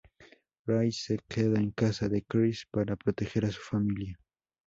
Ray 0.65 0.91
se 0.91 1.19
queda 1.29 1.59
en 1.59 1.69
casa 1.69 2.09
de 2.09 2.23
Chris 2.23 2.65
para 2.71 2.95
proteger 2.95 3.45
a 3.45 3.51
su 3.51 3.61
familia. 3.61 4.17